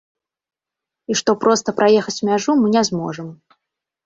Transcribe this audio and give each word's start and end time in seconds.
І 1.11 1.17
што 1.21 1.35
проста 1.43 1.69
праехаць 1.81 2.23
мяжу 2.31 2.57
мы 2.63 2.73
не 2.79 2.83
зможам. 2.89 3.29